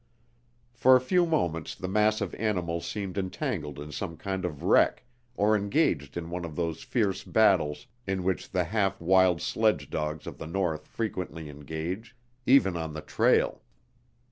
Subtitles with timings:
[0.73, 5.03] For a few moments the mass of animals seemed entangled in some kind of wreck
[5.35, 10.25] or engaged in one of those fierce battles in which the half wild sledge dogs
[10.25, 12.15] of the North frequently engage,
[12.47, 13.61] even on the trail.